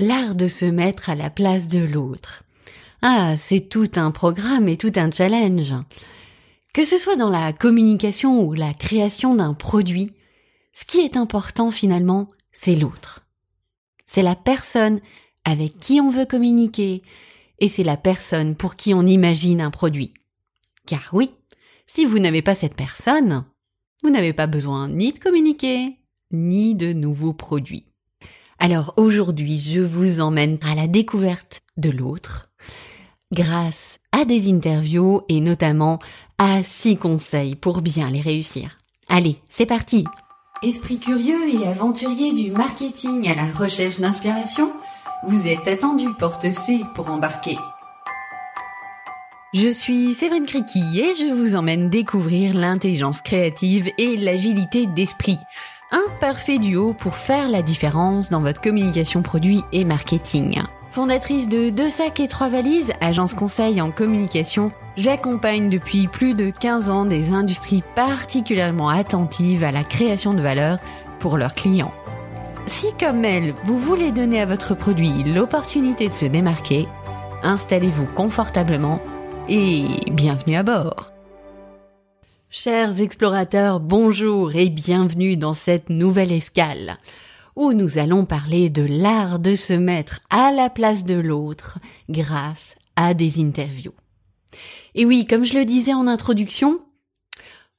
L'art 0.00 0.36
de 0.36 0.46
se 0.46 0.64
mettre 0.64 1.10
à 1.10 1.16
la 1.16 1.28
place 1.28 1.66
de 1.66 1.80
l'autre. 1.80 2.44
Ah, 3.02 3.36
c'est 3.36 3.68
tout 3.68 3.90
un 3.96 4.12
programme 4.12 4.68
et 4.68 4.76
tout 4.76 4.92
un 4.94 5.10
challenge. 5.10 5.74
Que 6.72 6.84
ce 6.84 6.98
soit 6.98 7.16
dans 7.16 7.30
la 7.30 7.52
communication 7.52 8.44
ou 8.44 8.54
la 8.54 8.74
création 8.74 9.34
d'un 9.34 9.54
produit, 9.54 10.12
ce 10.72 10.84
qui 10.84 11.00
est 11.00 11.16
important 11.16 11.72
finalement, 11.72 12.28
c'est 12.52 12.76
l'autre. 12.76 13.26
C'est 14.06 14.22
la 14.22 14.36
personne 14.36 15.00
avec 15.44 15.80
qui 15.80 16.00
on 16.00 16.10
veut 16.10 16.26
communiquer 16.26 17.02
et 17.58 17.66
c'est 17.66 17.82
la 17.82 17.96
personne 17.96 18.54
pour 18.54 18.76
qui 18.76 18.94
on 18.94 19.02
imagine 19.02 19.60
un 19.60 19.72
produit. 19.72 20.14
Car 20.86 21.10
oui, 21.12 21.32
si 21.88 22.04
vous 22.04 22.20
n'avez 22.20 22.42
pas 22.42 22.54
cette 22.54 22.76
personne, 22.76 23.44
vous 24.04 24.10
n'avez 24.10 24.32
pas 24.32 24.46
besoin 24.46 24.88
ni 24.88 25.12
de 25.12 25.18
communiquer, 25.18 25.96
ni 26.30 26.76
de 26.76 26.92
nouveaux 26.92 27.32
produits. 27.32 27.87
Alors 28.58 28.94
aujourd'hui, 28.96 29.58
je 29.58 29.80
vous 29.80 30.20
emmène 30.20 30.58
à 30.68 30.74
la 30.74 30.88
découverte 30.88 31.62
de 31.76 31.90
l'autre 31.90 32.48
grâce 33.32 33.98
à 34.10 34.24
des 34.24 34.50
interviews 34.50 35.22
et 35.28 35.40
notamment 35.40 35.98
à 36.38 36.62
six 36.62 36.96
conseils 36.96 37.54
pour 37.54 37.82
bien 37.82 38.10
les 38.10 38.20
réussir. 38.20 38.76
Allez, 39.08 39.36
c'est 39.48 39.66
parti 39.66 40.04
Esprit 40.62 40.98
curieux 40.98 41.54
et 41.54 41.68
aventurier 41.68 42.32
du 42.32 42.50
marketing 42.50 43.28
à 43.28 43.36
la 43.36 43.46
recherche 43.46 44.00
d'inspiration, 44.00 44.72
vous 45.24 45.46
êtes 45.46 45.68
attendu 45.68 46.08
porte 46.18 46.50
C 46.50 46.80
pour 46.96 47.10
embarquer. 47.10 47.56
Je 49.54 49.72
suis 49.72 50.14
Séverine 50.14 50.46
Criqui 50.46 51.00
et 51.00 51.14
je 51.14 51.32
vous 51.32 51.54
emmène 51.54 51.90
découvrir 51.90 52.54
l'intelligence 52.54 53.20
créative 53.22 53.88
et 53.98 54.16
l'agilité 54.16 54.86
d'esprit. 54.86 55.38
Un 55.90 56.04
parfait 56.20 56.58
duo 56.58 56.92
pour 56.92 57.14
faire 57.14 57.48
la 57.48 57.62
différence 57.62 58.28
dans 58.28 58.42
votre 58.42 58.60
communication 58.60 59.22
produit 59.22 59.64
et 59.72 59.86
marketing. 59.86 60.60
Fondatrice 60.90 61.48
de 61.48 61.70
Deux 61.70 61.88
sacs 61.88 62.20
et 62.20 62.28
trois 62.28 62.50
valises, 62.50 62.92
agence 63.00 63.32
conseil 63.32 63.80
en 63.80 63.90
communication, 63.90 64.70
j'accompagne 64.98 65.70
depuis 65.70 66.06
plus 66.06 66.34
de 66.34 66.50
15 66.50 66.90
ans 66.90 67.04
des 67.06 67.32
industries 67.32 67.82
particulièrement 67.94 68.90
attentives 68.90 69.64
à 69.64 69.72
la 69.72 69.82
création 69.82 70.34
de 70.34 70.42
valeur 70.42 70.78
pour 71.20 71.38
leurs 71.38 71.54
clients. 71.54 71.94
Si 72.66 72.88
comme 73.00 73.24
elle, 73.24 73.54
vous 73.64 73.78
voulez 73.78 74.12
donner 74.12 74.42
à 74.42 74.46
votre 74.46 74.74
produit 74.74 75.24
l'opportunité 75.24 76.10
de 76.10 76.14
se 76.14 76.26
démarquer, 76.26 76.86
installez-vous 77.42 78.06
confortablement 78.14 79.00
et 79.48 79.86
bienvenue 80.10 80.56
à 80.56 80.62
bord. 80.62 81.12
Chers 82.50 83.02
explorateurs, 83.02 83.78
bonjour 83.78 84.56
et 84.56 84.70
bienvenue 84.70 85.36
dans 85.36 85.52
cette 85.52 85.90
nouvelle 85.90 86.32
escale 86.32 86.96
où 87.56 87.74
nous 87.74 87.98
allons 87.98 88.24
parler 88.24 88.70
de 88.70 88.82
l'art 88.82 89.38
de 89.38 89.54
se 89.54 89.74
mettre 89.74 90.20
à 90.30 90.50
la 90.50 90.70
place 90.70 91.04
de 91.04 91.16
l'autre 91.16 91.78
grâce 92.08 92.74
à 92.96 93.12
des 93.12 93.38
interviews. 93.38 93.92
Et 94.94 95.04
oui, 95.04 95.26
comme 95.26 95.44
je 95.44 95.58
le 95.58 95.66
disais 95.66 95.92
en 95.92 96.06
introduction, 96.06 96.80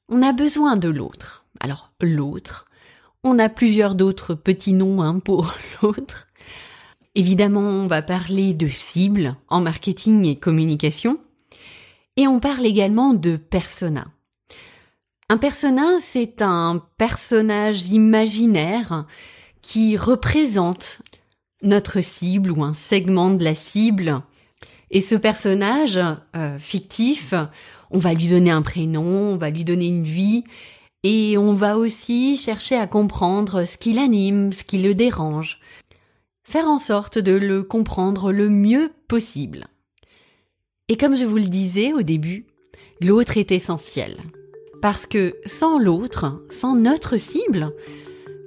on 0.07 0.21
a 0.21 0.33
besoin 0.33 0.77
de 0.77 0.89
l'autre. 0.89 1.45
Alors, 1.59 1.91
l'autre, 1.99 2.65
on 3.23 3.39
a 3.39 3.49
plusieurs 3.49 3.95
d'autres 3.95 4.35
petits 4.35 4.73
noms 4.73 5.01
hein, 5.01 5.17
pour 5.17 5.51
l'autre. 5.81 6.27
Évidemment, 7.15 7.61
on 7.61 7.87
va 7.87 8.03
parler 8.03 8.53
de 8.53 8.67
cible 8.67 9.35
en 9.47 9.61
marketing 9.61 10.27
et 10.27 10.35
communication. 10.35 11.19
Et 12.17 12.27
on 12.27 12.39
parle 12.39 12.67
également 12.67 13.15
de 13.15 13.35
persona. 13.35 14.05
Un 15.31 15.37
persona, 15.37 15.99
c'est 16.01 16.41
un 16.41 16.83
personnage 16.97 17.89
imaginaire 17.89 19.05
qui 19.61 19.95
représente 19.95 21.03
notre 21.61 22.01
cible 22.01 22.49
ou 22.49 22.63
un 22.63 22.73
segment 22.73 23.29
de 23.29 23.43
la 23.43 23.53
cible. 23.53 24.21
Et 24.89 25.01
ce 25.01 25.13
personnage 25.13 25.99
euh, 26.35 26.57
fictif, 26.57 27.35
on 27.91 27.99
va 27.99 28.15
lui 28.15 28.27
donner 28.29 28.49
un 28.49 28.63
prénom, 28.63 29.33
on 29.33 29.37
va 29.37 29.51
lui 29.51 29.63
donner 29.65 29.87
une 29.87 30.03
vie, 30.03 30.45
et 31.03 31.37
on 31.37 31.53
va 31.53 31.77
aussi 31.77 32.35
chercher 32.35 32.75
à 32.75 32.87
comprendre 32.87 33.65
ce 33.65 33.77
qui 33.77 33.93
l'anime, 33.93 34.51
ce 34.51 34.63
qui 34.63 34.79
le 34.79 34.95
dérange, 34.95 35.59
faire 36.43 36.67
en 36.67 36.79
sorte 36.79 37.19
de 37.19 37.33
le 37.33 37.61
comprendre 37.61 38.31
le 38.31 38.49
mieux 38.49 38.91
possible. 39.07 39.67
Et 40.87 40.97
comme 40.97 41.15
je 41.15 41.25
vous 41.25 41.37
le 41.37 41.43
disais 41.43 41.93
au 41.93 42.01
début, 42.01 42.47
l'autre 42.99 43.37
est 43.37 43.51
essentiel. 43.51 44.17
Parce 44.81 45.05
que 45.05 45.35
sans 45.45 45.77
l'autre, 45.77 46.41
sans 46.49 46.75
notre 46.75 47.17
cible, 47.17 47.73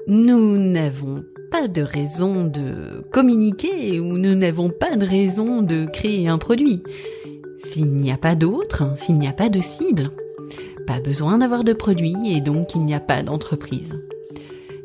nous 0.06 0.56
n'avons 0.56 1.24
pas 1.50 1.68
de 1.68 1.82
raison 1.82 2.44
de 2.44 3.02
communiquer 3.12 4.00
ou 4.00 4.16
nous 4.16 4.34
n'avons 4.34 4.70
pas 4.70 4.96
de 4.96 5.06
raison 5.06 5.60
de 5.60 5.84
créer 5.84 6.28
un 6.28 6.38
produit. 6.38 6.82
S'il 7.58 7.94
n'y 7.94 8.10
a 8.10 8.16
pas 8.16 8.34
d'autre, 8.34 8.84
s'il 8.96 9.18
n'y 9.18 9.28
a 9.28 9.32
pas 9.32 9.50
de 9.50 9.60
cible, 9.60 10.10
pas 10.86 11.00
besoin 11.00 11.38
d'avoir 11.38 11.64
de 11.64 11.74
produit 11.74 12.16
et 12.26 12.40
donc 12.40 12.74
il 12.74 12.84
n'y 12.84 12.94
a 12.94 13.00
pas 13.00 13.22
d'entreprise. 13.22 14.00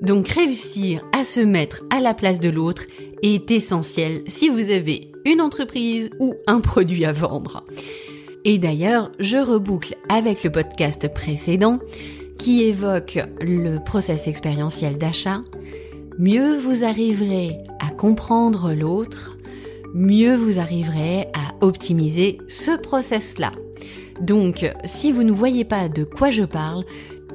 Donc 0.02 0.28
réussir 0.28 1.04
à 1.14 1.24
se 1.24 1.40
mettre 1.40 1.84
à 1.90 2.02
la 2.02 2.14
place 2.14 2.40
de 2.40 2.50
l'autre 2.50 2.84
est 3.24 3.50
essentiel 3.50 4.24
si 4.28 4.50
vous 4.50 4.70
avez 4.70 5.12
une 5.26 5.42
entreprise 5.42 6.10
ou 6.20 6.36
un 6.46 6.60
produit 6.60 7.06
à 7.06 7.14
vendre. 7.14 7.66
Et 8.50 8.60
d'ailleurs, 8.60 9.12
je 9.20 9.36
reboucle 9.36 9.98
avec 10.08 10.46
le 10.46 10.50
podcast 10.50 11.06
précédent 11.14 11.80
qui 12.40 12.64
évoque 12.64 13.20
le 13.42 13.80
process 13.80 14.26
expérientiel 14.26 14.98
d'achat, 14.98 15.42
mieux 16.18 16.58
vous 16.58 16.86
arriverez 16.86 17.58
à 17.86 17.90
comprendre 17.90 18.72
l'autre, 18.72 19.38
mieux 19.94 20.34
vous 20.38 20.60
arriverez 20.60 21.28
à 21.34 21.56
optimiser 21.60 22.38
ce 22.48 22.78
process-là. 22.78 23.52
Donc, 24.22 24.72
si 24.86 25.12
vous 25.12 25.24
ne 25.24 25.34
voyez 25.34 25.66
pas 25.66 25.90
de 25.90 26.06
quoi 26.06 26.32
je 26.32 26.44
parle, 26.44 26.86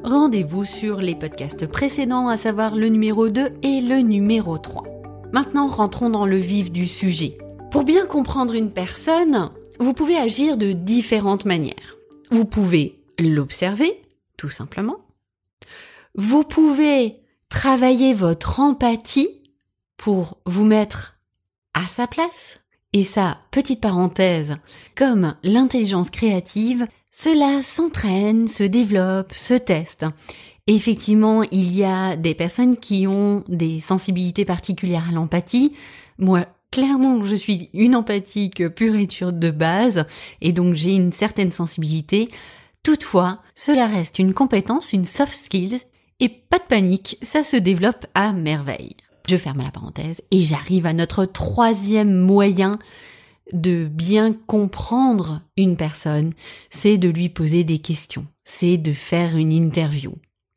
rendez-vous 0.04 0.64
sur 0.64 1.02
les 1.02 1.14
podcasts 1.14 1.66
précédents, 1.66 2.28
à 2.28 2.38
savoir 2.38 2.74
le 2.74 2.88
numéro 2.88 3.28
2 3.28 3.48
et 3.62 3.82
le 3.82 3.98
numéro 3.98 4.56
3. 4.56 4.84
Maintenant, 5.30 5.66
rentrons 5.66 6.08
dans 6.08 6.24
le 6.24 6.38
vif 6.38 6.72
du 6.72 6.86
sujet. 6.86 7.36
Pour 7.70 7.84
bien 7.84 8.06
comprendre 8.06 8.54
une 8.54 8.70
personne, 8.70 9.50
vous 9.82 9.94
pouvez 9.94 10.16
agir 10.16 10.56
de 10.56 10.72
différentes 10.72 11.44
manières. 11.44 11.96
Vous 12.30 12.44
pouvez 12.44 13.00
l'observer, 13.18 14.00
tout 14.36 14.48
simplement. 14.48 14.98
Vous 16.14 16.44
pouvez 16.44 17.20
travailler 17.48 18.14
votre 18.14 18.60
empathie 18.60 19.42
pour 19.96 20.38
vous 20.46 20.64
mettre 20.64 21.18
à 21.74 21.82
sa 21.82 22.06
place. 22.06 22.60
Et 22.92 23.02
ça, 23.02 23.38
petite 23.50 23.80
parenthèse, 23.80 24.56
comme 24.94 25.34
l'intelligence 25.42 26.10
créative, 26.10 26.86
cela 27.10 27.62
s'entraîne, 27.62 28.48
se 28.48 28.64
développe, 28.64 29.32
se 29.32 29.54
teste. 29.54 30.06
effectivement, 30.66 31.42
il 31.42 31.74
y 31.74 31.84
a 31.84 32.16
des 32.16 32.34
personnes 32.34 32.76
qui 32.76 33.06
ont 33.06 33.44
des 33.48 33.80
sensibilités 33.80 34.44
particulières 34.44 35.08
à 35.08 35.12
l'empathie. 35.12 35.74
Moi, 36.18 36.46
clairement, 36.72 37.22
je 37.22 37.36
suis 37.36 37.70
une 37.72 37.94
empathique 37.94 38.66
pure 38.70 38.96
et 38.96 39.06
dure 39.06 39.32
de 39.32 39.50
base, 39.50 40.06
et 40.40 40.52
donc 40.52 40.74
j'ai 40.74 40.92
une 40.92 41.12
certaine 41.12 41.52
sensibilité. 41.52 42.28
Toutefois, 42.82 43.38
cela 43.54 43.86
reste 43.86 44.18
une 44.18 44.34
compétence, 44.34 44.92
une 44.92 45.04
soft 45.04 45.36
skills, 45.36 45.82
et 46.18 46.28
pas 46.28 46.58
de 46.58 46.64
panique, 46.64 47.18
ça 47.22 47.44
se 47.44 47.56
développe 47.56 48.06
à 48.14 48.32
merveille. 48.32 48.96
Je 49.28 49.36
ferme 49.36 49.62
la 49.62 49.70
parenthèse 49.70 50.22
et 50.32 50.40
j'arrive 50.40 50.86
à 50.86 50.92
notre 50.92 51.24
troisième 51.24 52.12
moyen 52.12 52.78
de 53.52 53.84
bien 53.84 54.32
comprendre 54.32 55.42
une 55.56 55.76
personne, 55.76 56.32
c'est 56.70 56.98
de 56.98 57.08
lui 57.08 57.28
poser 57.28 57.64
des 57.64 57.78
questions, 57.78 58.26
c'est 58.44 58.78
de 58.78 58.92
faire 58.92 59.36
une 59.36 59.52
interview. 59.52 60.14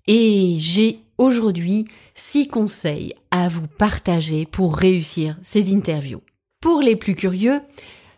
Et 0.08 0.58
j'ai 0.60 1.05
aujourd'hui 1.18 1.86
six 2.14 2.48
conseils 2.48 3.14
à 3.32 3.48
vous 3.48 3.68
partager 3.68 4.46
pour 4.46 4.78
réussir 4.78 5.38
ces 5.42 5.74
interviews. 5.74 6.22
Pour 6.62 6.82
les 6.82 6.96
plus 6.96 7.16
curieux, 7.16 7.62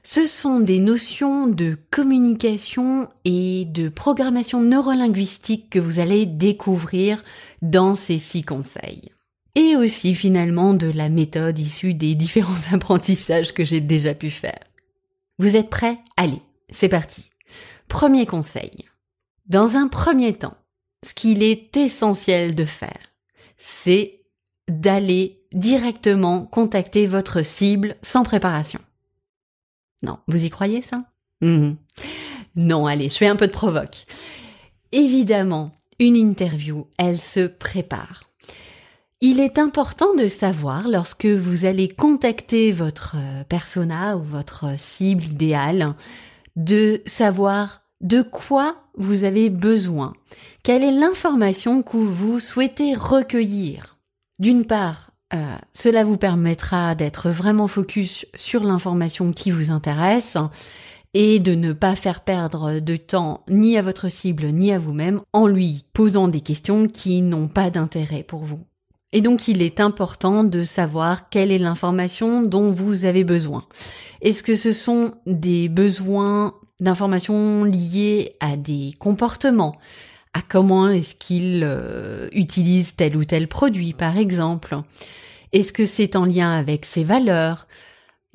ce 0.04 0.26
sont 0.26 0.62
des 0.62 0.80
notions 0.80 1.48
de 1.48 1.78
communication 1.92 3.10
et 3.26 3.66
de 3.66 3.90
programmation 3.90 4.62
neurolinguistique 4.62 5.70
que 5.70 5.80
vous 5.80 6.00
allez 6.00 6.26
découvrir 6.26 7.24
dans 7.62 7.94
ces 7.94 8.18
six 8.18 8.44
conseils. 8.44 9.12
Et 9.56 9.76
aussi 9.76 10.16
finalement 10.16 10.74
de 10.74 10.88
la 10.88 11.10
méthode 11.10 11.60
issue 11.60 11.94
des 11.94 12.16
différents 12.16 12.56
apprentissages 12.72 13.54
que 13.54 13.66
j'ai 13.66 13.82
déjà 13.82 14.14
pu 14.14 14.30
faire. 14.30 14.60
Vous 15.40 15.58
êtes 15.58 15.70
prêts? 15.70 16.00
Allez, 16.16 16.42
c'est 16.72 16.88
parti. 16.88 17.30
Premier 17.90 18.26
conseil. 18.26 18.72
Dans 19.48 19.76
un 19.76 19.90
premier 19.90 20.34
temps, 20.34 20.58
ce 21.08 21.14
qu'il 21.14 21.44
est 21.44 21.76
essentiel 21.78 22.54
de 22.54 22.66
faire, 22.66 23.14
c'est 23.58 24.22
d'aller 24.68 25.42
directement 25.54 26.42
contacter 26.46 27.08
votre 27.08 27.42
cible 27.44 27.96
sans 28.02 28.24
préparation. 28.24 28.80
Non, 30.04 30.20
vous 30.28 30.46
y 30.46 30.50
croyez 30.50 30.82
ça? 30.82 31.06
Mhm. 31.42 31.78
Non, 32.56 32.88
allez, 32.88 33.10
je 33.10 33.16
fais 33.16 33.28
un 33.28 33.36
peu 33.36 33.48
de 33.48 33.54
provoque. 33.54 34.06
Évidemment, 34.92 35.72
une 36.00 36.16
interview, 36.16 36.88
elle 36.98 37.22
se 37.22 37.48
prépare. 37.48 38.24
Il 39.22 39.40
est 39.40 39.58
important 39.58 40.14
de 40.14 40.28
savoir 40.28 40.88
lorsque 40.88 41.26
vous 41.26 41.66
allez 41.66 41.88
contacter 41.88 42.72
votre 42.72 43.16
persona 43.50 44.18
ou 44.18 44.24
votre 44.24 44.78
cible 44.78 45.24
idéale, 45.24 45.96
de 46.56 47.02
savoir 47.06 47.87
de 48.02 48.22
quoi 48.22 48.76
vous 48.96 49.24
avez 49.24 49.50
besoin, 49.50 50.14
quelle 50.64 50.84
est 50.84 50.92
l'information 50.92 51.82
que 51.82 51.98
vous 51.98 52.40
souhaitez 52.40 52.94
recueillir? 52.94 53.98
D'une 54.40 54.66
part, 54.66 55.12
euh, 55.34 55.56
cela 55.74 56.04
vous 56.04 56.18
permettra 56.18 56.96
d'être 56.96 57.30
vraiment 57.30 57.68
focus 57.68 58.26
sur 58.34 58.64
l'information 58.64 59.34
qui 59.34 59.52
vous 59.52 59.72
intéresse 59.72 60.38
et 61.14 61.40
de 61.40 61.56
ne 61.56 61.74
pas 61.74 61.96
faire 61.96 62.22
perdre 62.22 62.80
de 62.80 62.96
temps 62.96 63.44
ni 63.50 63.78
à 63.78 63.82
votre 63.82 64.10
cible 64.10 64.48
ni 64.48 64.72
à 64.72 64.80
vous-même 64.80 65.22
en 65.34 65.48
lui 65.48 65.86
posant 65.94 66.28
des 66.28 66.42
questions 66.42 66.88
qui 66.88 67.22
n'ont 67.22 67.48
pas 67.48 67.70
d'intérêt 67.70 68.24
pour 68.24 68.42
vous. 68.42 68.60
Et 69.14 69.22
donc 69.22 69.48
il 69.48 69.62
est 69.62 69.80
important 69.80 70.44
de 70.44 70.64
savoir 70.64 71.30
quelle 71.30 71.52
est 71.52 71.58
l'information 71.58 72.44
dont 72.44 72.72
vous 72.72 73.06
avez 73.06 73.24
besoin. 73.24 73.66
Est-ce 74.22 74.44
que 74.44 74.56
ce 74.56 74.72
sont 74.72 75.14
des 75.26 75.70
besoins 75.70 76.54
d'informations 76.80 77.64
liées 77.64 78.36
à 78.40 78.58
des 78.58 78.94
comportements, 79.00 79.78
à 80.34 80.42
comment 80.42 80.90
est-ce 80.90 81.16
qu'il 81.16 81.62
euh, 81.64 82.30
utilise 82.32 82.96
tel 82.96 83.18
ou 83.18 83.26
tel 83.26 83.48
produit 83.48 83.94
par 83.94 84.18
exemple. 84.18 84.78
Est-ce 85.54 85.74
que 85.74 85.86
c'est 85.86 86.16
en 86.16 86.26
lien 86.26 86.52
avec 86.52 86.86
ses 86.86 87.04
valeurs? 87.04 87.68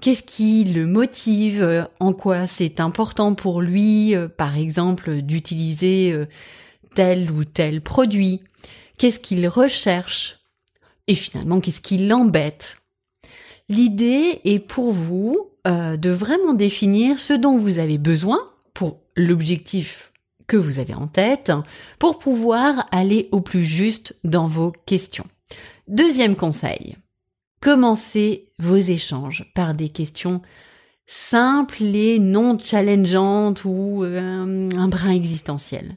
Qu'est-ce 0.00 0.25
qui 0.25 0.65
le 0.65 0.87
motive? 0.87 1.87
En 2.00 2.12
quoi 2.12 2.49
c'est 2.49 2.81
important 2.81 3.35
pour 3.35 3.61
lui, 3.61 4.17
euh, 4.17 4.27
par 4.27 4.56
exemple, 4.56 5.23
d'utiliser 5.23 6.12
euh, 6.12 6.27
tel 6.94 7.31
ou 7.31 7.44
tel 7.44 7.81
produit? 7.81 8.43
Qu'est-ce 8.99 9.21
qu'il 9.21 9.47
recherche? 9.47 10.41
Et 11.06 11.15
finalement, 11.15 11.61
qu'est-ce 11.61 11.81
qui 11.81 11.99
l'embête? 11.99 12.81
L'idée 13.69 14.41
est 14.44 14.59
pour 14.59 14.93
vous 14.93 15.50
euh, 15.67 15.97
de 15.97 16.11
vraiment 16.11 16.55
définir 16.55 17.19
ce 17.19 17.32
dont 17.32 17.56
vous 17.56 17.79
avez 17.79 17.99
besoin 17.99 18.41
pour 18.75 19.00
l'objectif 19.17 20.12
que 20.47 20.56
vous 20.56 20.79
avez 20.79 20.94
en 20.94 21.06
tête 21.06 21.53
pour 21.99 22.19
pouvoir 22.19 22.87
aller 22.91 23.29
au 23.32 23.41
plus 23.41 23.64
juste 23.64 24.17
dans 24.25 24.49
vos 24.49 24.73
questions. 24.87 25.26
Deuxième 25.88 26.37
conseil, 26.37 26.97
commencez 27.61 28.53
vos 28.59 28.76
échanges 28.76 29.50
par 29.55 29.75
des 29.75 29.88
questions 29.88 30.43
simples 31.06 31.82
et 31.82 32.19
non 32.19 32.58
challengeantes 32.58 33.65
ou 33.65 34.03
euh, 34.05 34.69
un 34.75 34.88
brin 34.88 35.11
existentiel. 35.11 35.94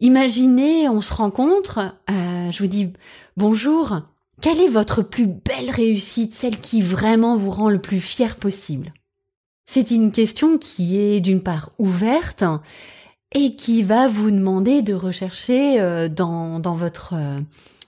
Imaginez, 0.00 0.88
on 0.88 1.00
se 1.00 1.12
rencontre, 1.12 1.94
euh, 2.10 2.50
je 2.50 2.58
vous 2.58 2.68
dis 2.68 2.92
bonjour, 3.36 4.00
quelle 4.40 4.60
est 4.60 4.68
votre 4.68 5.02
plus 5.02 5.26
belle 5.26 5.70
réussite, 5.70 6.34
celle 6.34 6.58
qui 6.58 6.80
vraiment 6.82 7.36
vous 7.36 7.50
rend 7.50 7.68
le 7.68 7.80
plus 7.80 8.00
fier 8.00 8.36
possible? 8.36 8.92
C'est 9.66 9.90
une 9.90 10.12
question 10.12 10.58
qui 10.58 10.98
est 10.98 11.20
d'une 11.20 11.42
part 11.42 11.70
ouverte 11.78 12.44
et 13.32 13.54
qui 13.54 13.82
va 13.82 14.08
vous 14.08 14.30
demander 14.30 14.82
de 14.82 14.94
rechercher 14.94 15.80
euh, 15.80 16.08
dans, 16.08 16.58
dans, 16.58 16.74
votre, 16.74 17.14
euh, 17.14 17.40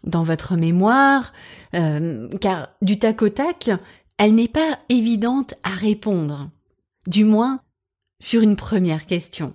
dans 0.05 0.23
votre 0.23 0.57
mémoire, 0.57 1.33
car 1.73 2.69
du 2.83 2.99
tac 2.99 3.23
au 3.23 3.31
tac, 3.31 3.71
elle 4.19 4.35
n'est 4.35 4.47
pas 4.47 4.79
évidente 4.91 5.55
à 5.63 5.71
répondre, 5.71 6.51
du 7.07 7.25
moins 7.25 7.61
sur 8.21 8.43
une 8.43 8.57
première 8.57 9.07
question. 9.07 9.55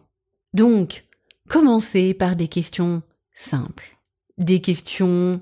Donc, 0.53 1.07
Commencez 1.47 2.13
par 2.13 2.35
des 2.35 2.49
questions 2.49 3.01
simples, 3.33 3.97
des 4.37 4.59
questions 4.59 5.39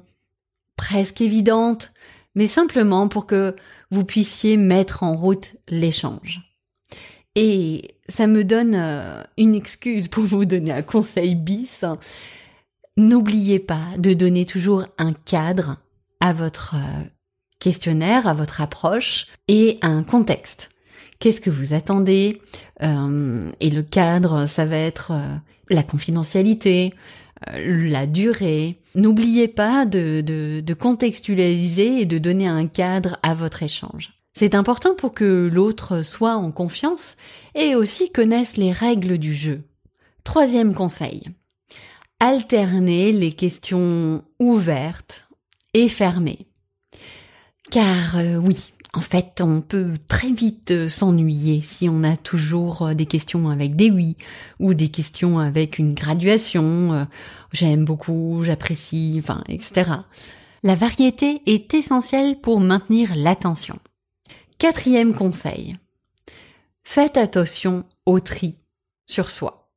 presque 0.76 1.22
évidentes, 1.22 1.92
mais 2.36 2.48
simplement 2.48 3.08
pour 3.08 3.26
que 3.26 3.56
vous 3.92 4.04
puissiez 4.04 4.58
mettre 4.58 5.04
en 5.04 5.16
route 5.16 5.56
l'échange. 5.70 6.42
Et 7.36 7.96
ça 8.08 8.28
me 8.28 8.44
donne 8.44 8.76
euh, 8.76 9.22
une 9.38 9.56
excuse 9.56 10.08
pour 10.08 10.24
vous 10.24 10.46
donner 10.46 10.72
un 10.72 10.82
conseil 10.82 11.36
bis. 11.36 11.84
N'oubliez 12.98 13.60
pas 13.60 13.86
de 13.98 14.14
donner 14.14 14.46
toujours 14.46 14.86
un 14.98 15.14
cadre 15.14 15.78
à 16.22 16.32
votre 16.32 16.76
euh, 16.76 17.04
questionnaire, 17.60 18.28
à 18.28 18.34
votre 18.34 18.62
approche 18.62 19.28
et 19.48 19.80
un 19.82 20.04
contexte. 20.04 20.70
Qu'est-ce 21.20 21.42
que 21.42 21.50
vous 21.50 21.74
attendez? 21.74 22.42
Euh, 22.84 23.50
Et 23.60 23.70
le 23.70 23.84
cadre, 23.84 24.46
ça 24.46 24.66
va 24.66 24.78
être 24.78 25.14
la 25.70 25.84
confidentialité, 25.84 26.94
la 27.52 28.08
durée. 28.08 28.80
N'oubliez 28.96 29.48
pas 29.48 29.86
de, 29.86 30.22
de, 30.22 30.74
contextualiser 30.74 32.02
et 32.02 32.06
de 32.06 32.18
donner 32.18 32.48
un 32.48 32.68
cadre 32.68 33.18
à 33.24 33.34
votre 33.34 33.64
échange. 33.64 34.14
C'est 34.34 34.56
important 34.56 34.96
pour 34.96 35.14
que 35.14 35.50
l'autre 35.52 36.02
soit 36.02 36.36
en 36.36 36.52
confiance 36.52 37.16
et 37.54 37.76
aussi 37.76 38.12
connaisse 38.12 38.58
les 38.58 38.72
règles 38.72 39.18
du 39.18 39.34
jeu. 39.34 39.64
Troisième 40.24 40.74
conseil. 40.74 41.24
Alternez 42.20 43.12
les 43.12 43.32
questions 43.32 44.24
ouvertes 44.40 45.30
et 45.74 45.88
fermées. 45.88 46.48
Car 47.72 48.18
euh, 48.18 48.38
oui, 48.38 48.74
en 48.96 49.02
fait, 49.02 49.42
on 49.42 49.60
peut 49.60 49.92
très 50.08 50.32
vite 50.32 50.72
euh, 50.72 50.88
s'ennuyer 50.88 51.62
si 51.62 51.90
on 51.90 52.04
a 52.04 52.16
toujours 52.16 52.84
euh, 52.84 52.94
des 52.94 53.06
questions 53.06 53.50
avec 53.50 53.76
des 53.76 53.92
oui 53.92 54.16
ou 54.60 54.74
des 54.74 54.88
questions 54.88 55.38
avec 55.38 55.80
une 55.80 55.94
graduation, 55.94 56.94
euh, 56.94 57.04
j'aime 57.52 57.84
beaucoup, 57.84 58.42
j'apprécie, 58.44 59.18
enfin, 59.22 59.44
etc. 59.50 59.92
La 60.64 60.76
variété 60.76 61.42
est 61.46 61.74
essentielle 61.74 62.40
pour 62.40 62.62
maintenir 62.62 63.12
l'attention. 63.16 63.78
Quatrième 64.60 65.14
conseil. 65.14 65.76
Faites 66.86 67.18
attention 67.18 67.84
au 68.06 68.22
tri 68.22 68.56
sur 69.08 69.30
soi. 69.30 69.70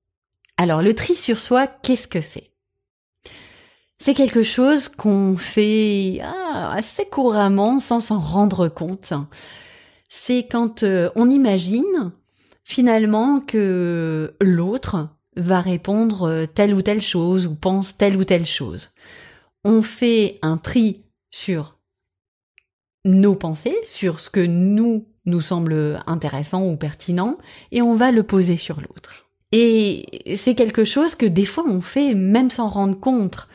Alors 0.56 0.81
le 0.81 0.94
tri 0.94 1.17
sur 1.17 1.41
soi, 1.41 1.67
qu'est-ce 1.67 2.06
que 2.06 2.21
c'est? 2.21 2.53
C'est 3.99 4.15
quelque 4.15 4.43
chose 4.43 4.89
qu'on 4.89 5.37
fait 5.37 6.21
ah, 6.23 6.73
assez 6.73 7.05
couramment 7.06 7.81
sans 7.81 8.00
s'en 8.00 8.21
rendre 8.21 8.69
compte. 8.69 9.12
C'est 10.09 10.47
quand 10.47 10.83
euh, 10.83 11.11
on 11.17 11.29
imagine 11.29 12.12
finalement 12.65 13.41
que 13.41 14.35
l'autre 14.41 15.09
va 15.37 15.61
répondre 15.61 16.29
euh, 16.29 16.47
telle 16.47 16.75
ou 16.75 16.83
telle 16.83 17.03
chose 17.03 17.47
ou 17.47 17.55
pense 17.55 17.97
telle 17.97 18.17
ou 18.17 18.25
telle 18.25 18.47
chose. 18.47 18.91
On 19.65 19.83
fait 19.83 20.39
un 20.43 20.56
tri 20.56 21.03
sur 21.31 21.77
nos 23.05 23.35
pensées, 23.35 23.77
sur 23.85 24.21
ce 24.21 24.31
que 24.31 24.45
nous 24.45 25.06
nous 25.27 25.41
semble 25.41 26.03
intéressant 26.06 26.67
ou 26.67 26.76
pertinent, 26.76 27.37
et 27.71 27.83
on 27.83 27.95
va 27.95 28.12
le 28.12 28.23
poser 28.23 28.57
sur 28.57 28.81
l'autre. 28.81 29.28
Et 29.52 30.37
c'est 30.37 30.55
quelque 30.55 30.85
chose 30.85 31.14
que 31.14 31.26
des 31.26 31.45
fois 31.45 31.64
on 31.67 31.81
fait 31.81 32.14
même 32.14 32.50
sans 32.50 32.69
rendre 32.69 32.99
compte. 32.99 33.49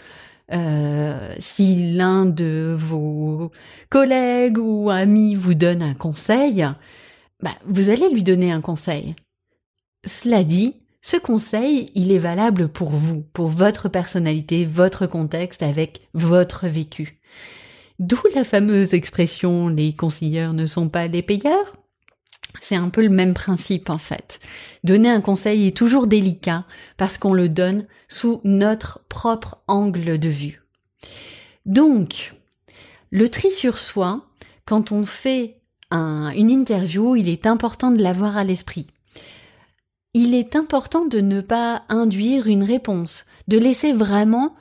Euh, 0.52 1.36
si 1.40 1.94
l'un 1.94 2.26
de 2.26 2.76
vos 2.78 3.52
collègues 3.90 4.58
ou 4.58 4.90
amis 4.90 5.36
vous 5.36 5.54
donne 5.54 5.82
un 5.82 5.94
conseil, 5.94 6.66
bah, 7.42 7.52
vous 7.66 7.90
allez 7.90 8.10
lui 8.10 8.24
donner 8.24 8.52
un 8.52 8.62
conseil. 8.62 9.16
Cela 10.06 10.44
dit, 10.44 10.76
ce 11.02 11.18
conseil, 11.18 11.92
il 11.96 12.12
est 12.12 12.18
valable 12.18 12.70
pour 12.70 12.92
vous, 12.92 13.24
pour 13.34 13.48
votre 13.48 13.90
personnalité, 13.90 14.66
votre 14.66 15.06
contexte, 15.06 15.64
avec 15.64 16.08
votre 16.14 16.68
vécu. 16.68 17.20
D'où 18.00 18.20
la 18.36 18.44
fameuse 18.44 18.94
expression 18.94 19.68
les 19.68 19.94
conseilleurs 19.94 20.54
ne 20.54 20.66
sont 20.66 20.90
pas 20.90 21.08
les 21.08 21.22
payeurs. 21.22 21.76
C'est 22.62 22.76
un 22.76 22.90
peu 22.90 23.02
le 23.02 23.10
même 23.10 23.34
principe 23.34 23.90
en 23.90 23.98
fait. 23.98 24.40
Donner 24.84 25.10
un 25.10 25.22
conseil 25.22 25.68
est 25.68 25.78
toujours 25.78 26.08
délicat 26.08 26.66
parce 26.98 27.18
qu'on 27.18 27.34
le 27.34 27.50
donne 27.50 27.86
sous 28.08 28.42
notre 28.44 29.02
propre 29.10 29.62
angle 29.68 30.20
de 30.20 30.30
vue. 30.30 30.62
Donc, 31.66 32.34
le 33.12 33.30
tri 33.30 33.52
sur 33.52 33.78
soi, 33.78 34.26
quand 34.66 34.92
on 34.92 35.06
fait 35.06 35.60
une 35.92 36.50
interview, 36.50 37.16
il 37.16 37.30
est 37.30 37.46
important 37.46 37.92
de 37.92 38.02
l'avoir 38.02 38.36
à 38.36 38.44
l'esprit. 38.44 38.88
Il 40.16 40.34
est 40.34 40.56
important 40.56 41.06
de 41.06 41.20
ne 41.20 41.42
pas 41.42 41.84
induire 41.90 42.48
une 42.48 42.64
réponse, 42.64 43.26
de 43.48 43.58
laisser 43.58 43.94
vraiment 43.94 44.56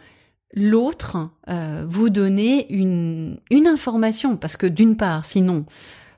l'autre 0.54 1.30
euh, 1.48 1.84
vous 1.88 2.10
donner 2.10 2.70
une, 2.70 3.38
une 3.50 3.66
information, 3.66 4.36
parce 4.36 4.58
que 4.58 4.66
d'une 4.66 4.96
part, 4.96 5.24
sinon, 5.24 5.64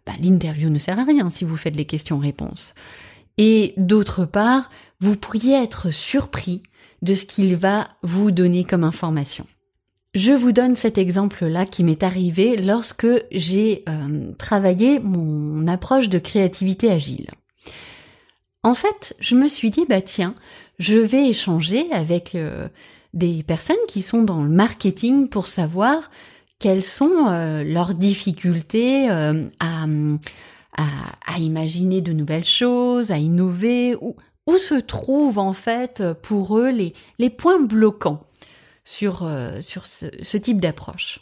bah, 0.07 0.13
l'interview 0.21 0.71
ne 0.71 0.79
sert 0.79 0.99
à 0.99 1.05
rien 1.05 1.31
si 1.31 1.45
vous 1.45 1.57
faites 1.57 1.77
les 1.77 1.85
questions-réponses. 1.85 2.75
Et 3.39 3.75
d'autre 3.77 4.25
part, 4.25 4.71
vous 5.01 5.17
pourriez 5.17 5.55
être 5.55 5.91
surpris 5.91 6.63
de 7.03 7.15
ce 7.15 7.25
qu'il 7.25 7.57
va 7.57 7.89
vous 8.03 8.31
donner 8.31 8.65
comme 8.65 8.85
information. 8.85 9.47
Je 10.15 10.33
vous 10.33 10.53
donne 10.53 10.77
cet 10.77 10.97
exemple-là 10.97 11.67
qui 11.67 11.83
m'est 11.83 12.05
arrivé 12.05 12.57
lorsque 12.57 13.09
j'ai 13.33 13.83
euh, 13.89 14.33
travaillé 14.39 15.01
mon 15.01 15.67
approche 15.67 16.09
de 16.09 16.21
créativité 16.21 16.91
agile. 16.91 17.31
En 18.63 18.75
fait, 18.75 19.17
je 19.19 19.35
me 19.35 19.49
suis 19.49 19.71
dit, 19.71 19.85
bah 19.89 20.01
tiens, 20.01 20.35
je 20.79 20.97
vais 20.97 21.29
échanger 21.29 21.91
avec 21.91 22.35
euh, 22.35 22.69
des 23.13 23.43
personnes 23.43 23.77
qui 23.89 24.03
sont 24.03 24.23
dans 24.23 24.43
le 24.43 24.49
marketing 24.49 25.29
pour 25.29 25.49
savoir 25.49 26.11
quelles 26.59 26.83
sont 26.83 27.27
euh, 27.29 27.65
leurs 27.65 27.95
difficultés 27.95 29.11
euh, 29.11 29.47
à, 29.61 29.87
à, 30.77 31.39
imaginer 31.39 32.01
de 32.01 32.13
nouvelles 32.13 32.45
choses, 32.45 33.11
à 33.11 33.19
innover, 33.19 33.97
où, 34.01 34.17
où 34.47 34.57
se 34.59 34.75
trouvent 34.75 35.39
en 35.39 35.53
fait 35.53 36.03
pour 36.23 36.59
eux 36.59 36.71
les, 36.71 36.95
les 37.19 37.31
points 37.31 37.61
bloquants 37.61 38.27
sur, 38.85 39.23
euh, 39.23 39.61
sur 39.61 39.87
ce, 39.87 40.07
ce 40.23 40.37
type 40.37 40.61
d'approche? 40.61 41.21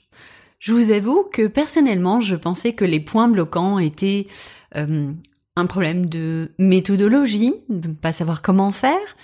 Je 0.59 0.73
vous 0.73 0.93
avoue 0.93 1.25
que 1.33 1.49
personnellement, 1.49 2.21
je 2.21 2.37
pensais 2.37 2.73
que 2.73 2.85
les 2.85 3.01
points 3.01 3.29
bloquants 3.29 3.81
étaient 3.81 4.29
un 4.75 5.67
problème 5.67 6.07
de 6.07 6.53
méthodologie, 6.59 7.55
de 7.69 7.89
ne 7.89 7.95
pas 7.95 8.13
savoir 8.13 8.43
comment 8.43 8.71
faire, 8.71 9.17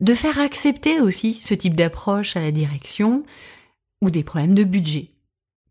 de 0.00 0.14
faire 0.14 0.38
accepter 0.38 1.00
aussi 1.00 1.34
ce 1.34 1.52
type 1.52 1.74
d'approche 1.74 2.36
à 2.36 2.40
la 2.40 2.50
direction, 2.50 3.24
ou 4.00 4.10
des 4.10 4.24
problèmes 4.24 4.54
de 4.54 4.64
budget. 4.64 5.13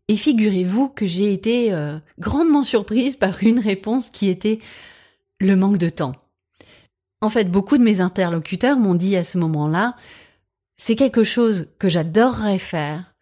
Et 0.08 0.16
figurez-vous 0.16 0.88
que 0.88 1.06
j'ai 1.06 1.32
été 1.32 1.72
euh, 1.72 1.98
grandement 2.18 2.62
surprise 2.62 3.16
par 3.16 3.42
une 3.42 3.58
réponse 3.58 4.10
qui 4.10 4.28
était 4.28 4.58
le 5.40 5.56
manque 5.56 5.78
de 5.78 5.88
temps. 5.88 6.14
En 7.20 7.30
fait, 7.30 7.50
beaucoup 7.50 7.78
de 7.78 7.82
mes 7.82 8.00
interlocuteurs 8.00 8.78
m'ont 8.78 8.94
dit 8.94 9.16
à 9.16 9.24
ce 9.24 9.38
moment-là, 9.38 9.96
c'est 10.76 10.96
quelque 10.96 11.24
chose 11.24 11.68
que 11.78 11.88
j'adorerais 11.88 12.58
faire. 12.58 13.14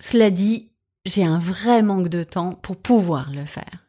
Cela 0.00 0.30
dit, 0.30 0.70
j'ai 1.04 1.24
un 1.24 1.38
vrai 1.38 1.82
manque 1.82 2.08
de 2.08 2.22
temps 2.22 2.52
pour 2.52 2.76
pouvoir 2.76 3.32
le 3.32 3.44
faire. 3.44 3.88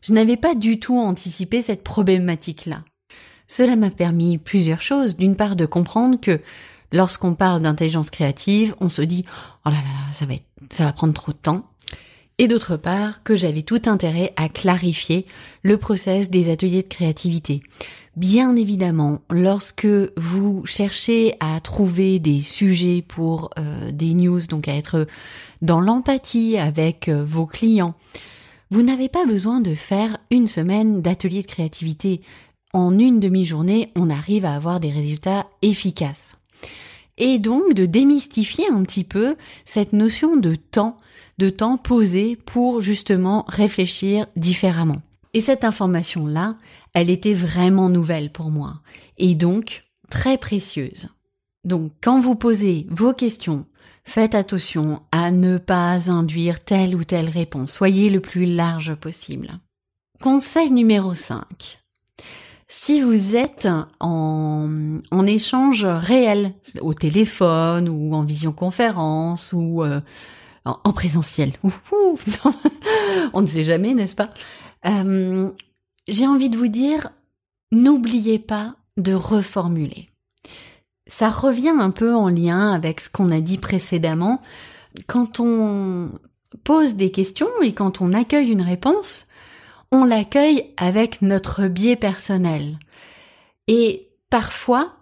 Je 0.00 0.12
n'avais 0.12 0.36
pas 0.36 0.54
du 0.54 0.78
tout 0.78 0.98
anticipé 0.98 1.60
cette 1.60 1.82
problématique-là. 1.82 2.84
Cela 3.46 3.76
m'a 3.76 3.90
permis 3.90 4.38
plusieurs 4.38 4.82
choses. 4.82 5.16
D'une 5.16 5.36
part, 5.36 5.56
de 5.56 5.66
comprendre 5.66 6.20
que 6.20 6.40
lorsqu'on 6.92 7.34
parle 7.34 7.62
d'intelligence 7.62 8.10
créative, 8.10 8.74
on 8.80 8.88
se 8.88 9.02
dit 9.02 9.24
oh 9.66 9.70
là 9.70 9.76
là 9.76 9.82
là, 9.82 10.12
ça 10.12 10.26
va 10.26 10.34
être, 10.34 10.46
ça 10.70 10.84
va 10.84 10.92
prendre 10.92 11.14
trop 11.14 11.32
de 11.32 11.38
temps. 11.38 11.64
Et 12.40 12.46
d'autre 12.46 12.76
part, 12.76 13.24
que 13.24 13.34
j'avais 13.34 13.62
tout 13.62 13.82
intérêt 13.86 14.32
à 14.36 14.48
clarifier 14.48 15.26
le 15.64 15.76
process 15.76 16.30
des 16.30 16.50
ateliers 16.50 16.82
de 16.82 16.88
créativité. 16.88 17.62
Bien 18.16 18.54
évidemment, 18.54 19.22
lorsque 19.28 19.88
vous 20.16 20.64
cherchez 20.64 21.34
à 21.40 21.58
trouver 21.60 22.20
des 22.20 22.42
sujets 22.42 23.02
pour 23.06 23.50
euh, 23.58 23.90
des 23.90 24.14
news, 24.14 24.40
donc 24.48 24.68
à 24.68 24.76
être 24.76 25.08
dans 25.62 25.80
l'empathie 25.80 26.58
avec 26.58 27.08
euh, 27.08 27.24
vos 27.24 27.46
clients, 27.46 27.94
vous 28.70 28.82
n'avez 28.82 29.08
pas 29.08 29.26
besoin 29.26 29.60
de 29.60 29.74
faire 29.74 30.18
une 30.30 30.46
semaine 30.46 31.02
d'atelier 31.02 31.42
de 31.42 31.46
créativité. 31.48 32.20
En 32.72 32.98
une 33.00 33.18
demi-journée, 33.18 33.90
on 33.96 34.10
arrive 34.10 34.44
à 34.44 34.54
avoir 34.54 34.78
des 34.78 34.90
résultats 34.90 35.46
efficaces 35.62 36.37
et 37.18 37.38
donc 37.38 37.74
de 37.74 37.84
démystifier 37.84 38.64
un 38.70 38.82
petit 38.82 39.04
peu 39.04 39.36
cette 39.64 39.92
notion 39.92 40.36
de 40.36 40.54
temps, 40.54 40.96
de 41.36 41.50
temps 41.50 41.76
posé 41.76 42.36
pour 42.36 42.80
justement 42.80 43.44
réfléchir 43.48 44.26
différemment. 44.36 45.02
Et 45.34 45.40
cette 45.40 45.64
information-là, 45.64 46.56
elle 46.94 47.10
était 47.10 47.34
vraiment 47.34 47.90
nouvelle 47.90 48.30
pour 48.30 48.50
moi 48.50 48.80
et 49.18 49.34
donc 49.34 49.84
très 50.08 50.38
précieuse. 50.38 51.08
Donc 51.64 51.92
quand 52.00 52.18
vous 52.18 52.34
posez 52.34 52.86
vos 52.88 53.12
questions, 53.12 53.66
faites 54.04 54.34
attention 54.34 55.02
à 55.12 55.30
ne 55.30 55.58
pas 55.58 56.10
induire 56.10 56.64
telle 56.64 56.96
ou 56.96 57.04
telle 57.04 57.28
réponse. 57.28 57.72
Soyez 57.72 58.08
le 58.08 58.20
plus 58.20 58.46
large 58.46 58.94
possible. 58.94 59.50
Conseil 60.20 60.70
numéro 60.70 61.14
5. 61.14 61.77
Si 62.70 63.00
vous 63.00 63.34
êtes 63.34 63.66
en, 63.98 65.26
échange 65.26 65.86
réel, 65.86 66.52
au 66.82 66.92
téléphone 66.92 67.88
ou 67.88 68.14
en 68.14 68.22
visioconférence 68.22 69.54
ou 69.54 69.82
euh, 69.82 70.00
en, 70.66 70.92
présentiel, 70.92 71.52
on 73.32 73.40
ne 73.40 73.46
sait 73.46 73.64
jamais, 73.64 73.94
n'est-ce 73.94 74.14
pas? 74.14 74.34
Euh, 74.84 75.50
J'ai 76.08 76.26
envie 76.26 76.50
de 76.50 76.58
vous 76.58 76.68
dire, 76.68 77.10
n'oubliez 77.72 78.38
pas 78.38 78.76
de 78.98 79.14
reformuler. 79.14 80.10
Ça 81.06 81.30
revient 81.30 81.74
un 81.80 81.90
peu 81.90 82.14
en 82.14 82.28
lien 82.28 82.72
avec 82.72 83.00
ce 83.00 83.08
qu'on 83.08 83.30
a 83.30 83.40
dit 83.40 83.56
précédemment. 83.56 84.42
Quand 85.06 85.40
on 85.40 86.10
pose 86.64 86.96
des 86.96 87.10
questions 87.10 87.48
et 87.62 87.72
quand 87.72 88.02
on 88.02 88.12
accueille 88.12 88.50
une 88.50 88.62
réponse, 88.62 89.27
on 89.92 90.04
l'accueille 90.04 90.64
avec 90.76 91.22
notre 91.22 91.68
biais 91.68 91.96
personnel. 91.96 92.78
Et 93.66 94.08
parfois, 94.30 94.96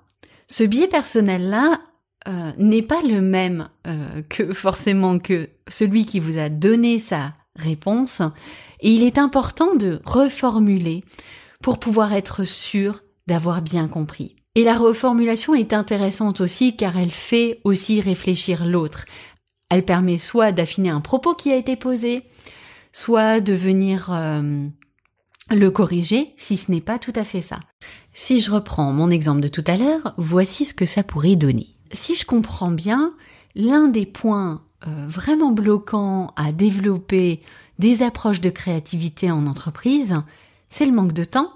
ce 0.48 0.64
biais 0.64 0.88
personnel-là 0.88 1.80
euh, 2.28 2.52
n'est 2.58 2.82
pas 2.82 3.00
le 3.02 3.20
même 3.20 3.68
euh, 3.86 4.22
que 4.28 4.52
forcément 4.54 5.18
que 5.18 5.48
celui 5.68 6.06
qui 6.06 6.20
vous 6.20 6.38
a 6.38 6.48
donné 6.48 6.98
sa 6.98 7.34
réponse. 7.56 8.22
Et 8.80 8.90
il 8.90 9.02
est 9.02 9.18
important 9.18 9.74
de 9.74 10.00
reformuler 10.04 11.04
pour 11.62 11.78
pouvoir 11.78 12.12
être 12.12 12.44
sûr 12.44 13.02
d'avoir 13.26 13.62
bien 13.62 13.88
compris. 13.88 14.36
Et 14.54 14.64
la 14.64 14.76
reformulation 14.76 15.54
est 15.54 15.72
intéressante 15.72 16.40
aussi 16.40 16.76
car 16.76 16.96
elle 16.96 17.10
fait 17.10 17.60
aussi 17.64 18.00
réfléchir 18.00 18.64
l'autre. 18.64 19.04
Elle 19.68 19.84
permet 19.84 20.18
soit 20.18 20.52
d'affiner 20.52 20.90
un 20.90 21.00
propos 21.00 21.34
qui 21.34 21.52
a 21.52 21.56
été 21.56 21.76
posé, 21.76 22.22
soit 22.96 23.42
de 23.42 23.52
venir 23.52 24.08
euh, 24.10 24.66
le 25.50 25.68
corriger 25.68 26.32
si 26.38 26.56
ce 26.56 26.70
n'est 26.70 26.80
pas 26.80 26.98
tout 26.98 27.12
à 27.14 27.24
fait 27.24 27.42
ça. 27.42 27.60
Si 28.14 28.40
je 28.40 28.50
reprends 28.50 28.90
mon 28.90 29.10
exemple 29.10 29.42
de 29.42 29.48
tout 29.48 29.64
à 29.66 29.76
l'heure, 29.76 30.14
voici 30.16 30.64
ce 30.64 30.72
que 30.72 30.86
ça 30.86 31.02
pourrait 31.02 31.36
donner. 31.36 31.68
Si 31.92 32.16
je 32.16 32.24
comprends 32.24 32.70
bien, 32.70 33.12
l'un 33.54 33.88
des 33.88 34.06
points 34.06 34.62
euh, 34.86 35.06
vraiment 35.08 35.52
bloquants 35.52 36.32
à 36.36 36.52
développer 36.52 37.42
des 37.78 38.02
approches 38.02 38.40
de 38.40 38.48
créativité 38.48 39.30
en 39.30 39.46
entreprise, 39.46 40.22
c'est 40.70 40.86
le 40.86 40.92
manque 40.92 41.12
de 41.12 41.24
temps. 41.24 41.52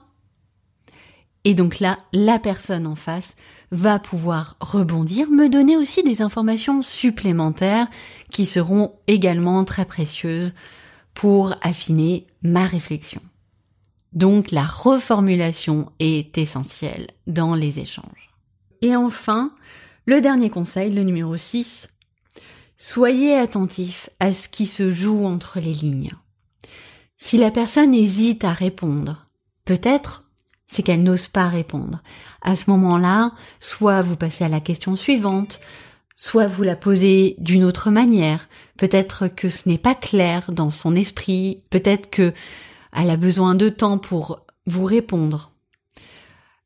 Et 1.44 1.54
donc 1.54 1.80
là, 1.80 1.96
la 2.12 2.38
personne 2.38 2.86
en 2.86 2.96
face 2.96 3.34
va 3.70 3.98
pouvoir 3.98 4.56
rebondir, 4.60 5.30
me 5.30 5.48
donner 5.48 5.78
aussi 5.78 6.02
des 6.02 6.20
informations 6.20 6.82
supplémentaires 6.82 7.86
qui 8.30 8.44
seront 8.44 8.92
également 9.06 9.64
très 9.64 9.86
précieuses 9.86 10.52
pour 11.14 11.54
affiner 11.62 12.26
ma 12.42 12.66
réflexion. 12.66 13.20
Donc 14.12 14.50
la 14.50 14.64
reformulation 14.64 15.92
est 15.98 16.36
essentielle 16.38 17.08
dans 17.26 17.54
les 17.54 17.78
échanges. 17.78 18.30
Et 18.82 18.96
enfin, 18.96 19.52
le 20.06 20.20
dernier 20.20 20.50
conseil, 20.50 20.90
le 20.90 21.02
numéro 21.02 21.36
6, 21.36 21.88
soyez 22.78 23.36
attentif 23.36 24.10
à 24.18 24.32
ce 24.32 24.48
qui 24.48 24.66
se 24.66 24.90
joue 24.90 25.26
entre 25.26 25.60
les 25.60 25.72
lignes. 25.72 26.12
Si 27.18 27.36
la 27.36 27.50
personne 27.50 27.94
hésite 27.94 28.44
à 28.44 28.52
répondre, 28.52 29.26
peut-être 29.64 30.24
c'est 30.66 30.84
qu'elle 30.84 31.02
n'ose 31.02 31.26
pas 31.26 31.48
répondre. 31.48 32.00
À 32.42 32.54
ce 32.54 32.70
moment-là, 32.70 33.32
soit 33.58 34.02
vous 34.02 34.14
passez 34.14 34.44
à 34.44 34.48
la 34.48 34.60
question 34.60 34.94
suivante, 34.94 35.60
soit 36.20 36.48
vous 36.48 36.62
la 36.64 36.76
posez 36.76 37.34
d'une 37.38 37.64
autre 37.64 37.90
manière. 37.90 38.50
Peut-être 38.76 39.26
que 39.26 39.48
ce 39.48 39.66
n'est 39.66 39.78
pas 39.78 39.94
clair 39.94 40.52
dans 40.52 40.68
son 40.68 40.94
esprit, 40.94 41.62
peut-être 41.70 42.10
que 42.10 42.34
elle 42.94 43.08
a 43.08 43.16
besoin 43.16 43.54
de 43.54 43.70
temps 43.70 43.96
pour 43.96 44.44
vous 44.66 44.84
répondre. 44.84 45.50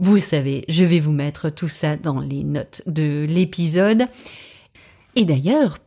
Vous 0.00 0.18
savez, 0.18 0.64
je 0.68 0.84
vais 0.84 1.00
vous 1.00 1.10
mettre 1.10 1.50
tout 1.50 1.66
ça 1.66 1.96
dans 1.96 2.20
les 2.20 2.44
notes 2.44 2.82
de 2.86 3.26
l'épisode. 3.28 4.06
Et 5.16 5.24
d'ailleurs, 5.24 5.78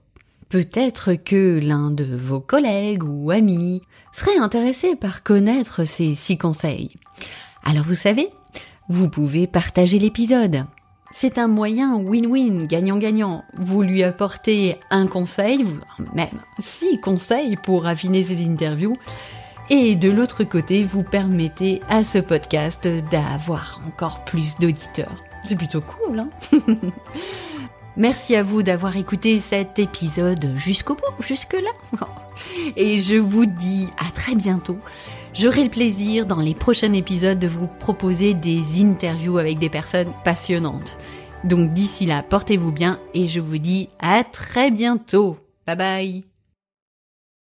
peut-être 0.49 1.13
que 1.13 1.61
l'un 1.63 1.91
de 1.91 2.03
vos 2.03 2.41
collègues 2.41 3.05
ou 3.05 3.31
amis 3.31 3.81
serait 4.11 4.37
intéressé 4.37 4.97
par 4.97 5.23
connaître 5.23 5.85
ces 5.85 6.13
six 6.13 6.37
conseils. 6.37 6.89
Alors 7.63 7.85
vous 7.85 7.95
savez, 7.95 8.27
vous 8.89 9.07
pouvez 9.07 9.47
partager 9.47 9.97
l'épisode. 9.97 10.65
C'est 11.13 11.37
un 11.37 11.47
moyen 11.47 11.95
win-win, 11.95 12.67
gagnant-gagnant. 12.67 13.45
Vous 13.53 13.81
lui 13.81 14.03
apportez 14.03 14.75
un 14.89 15.07
conseil, 15.07 15.65
même 16.13 16.41
six 16.59 16.99
conseils 16.99 17.55
pour 17.63 17.85
affiner 17.85 18.25
ses 18.25 18.45
interviews, 18.45 18.97
et 19.73 19.95
de 19.95 20.11
l'autre 20.11 20.43
côté, 20.43 20.83
vous 20.83 21.01
permettez 21.01 21.81
à 21.87 22.03
ce 22.03 22.17
podcast 22.17 22.89
d'avoir 23.09 23.81
encore 23.87 24.25
plus 24.25 24.57
d'auditeurs. 24.59 25.23
C'est 25.45 25.55
plutôt 25.55 25.79
cool, 25.79 26.19
hein 26.19 26.29
Merci 27.95 28.35
à 28.35 28.43
vous 28.43 28.63
d'avoir 28.63 28.97
écouté 28.97 29.39
cet 29.39 29.79
épisode 29.79 30.55
jusqu'au 30.57 30.95
bout, 30.95 31.23
jusque-là. 31.23 31.71
Et 32.75 32.99
je 32.99 33.15
vous 33.15 33.45
dis 33.45 33.87
à 33.97 34.11
très 34.11 34.35
bientôt. 34.35 34.77
J'aurai 35.33 35.63
le 35.63 35.69
plaisir 35.69 36.25
dans 36.25 36.41
les 36.41 36.53
prochains 36.53 36.91
épisodes 36.91 37.39
de 37.39 37.47
vous 37.47 37.67
proposer 37.67 38.33
des 38.33 38.81
interviews 38.81 39.37
avec 39.37 39.57
des 39.57 39.69
personnes 39.69 40.11
passionnantes. 40.25 40.97
Donc 41.45 41.71
d'ici 41.71 42.05
là, 42.05 42.23
portez-vous 42.23 42.73
bien 42.73 42.99
et 43.13 43.27
je 43.27 43.39
vous 43.39 43.57
dis 43.57 43.87
à 43.99 44.25
très 44.25 44.69
bientôt. 44.69 45.37
Bye 45.65 45.77
bye 45.77 46.30